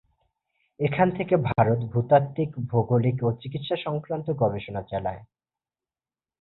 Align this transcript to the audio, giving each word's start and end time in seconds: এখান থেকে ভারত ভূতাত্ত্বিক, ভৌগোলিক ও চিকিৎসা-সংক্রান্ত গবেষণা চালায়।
এখান 0.79 1.07
থেকে 1.11 1.35
ভারত 1.49 1.79
ভূতাত্ত্বিক, 1.91 2.49
ভৌগোলিক 2.69 3.17
ও 3.23 3.29
চিকিৎসা-সংক্রান্ত 3.41 4.27
গবেষণা 4.33 4.81
চালায়। 4.81 5.21